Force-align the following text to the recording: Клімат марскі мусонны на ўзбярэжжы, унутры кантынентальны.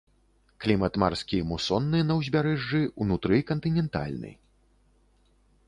Клімат 0.63 0.93
марскі 1.03 1.37
мусонны 1.49 1.99
на 2.13 2.17
ўзбярэжжы, 2.21 2.81
унутры 3.05 3.37
кантынентальны. 3.53 4.31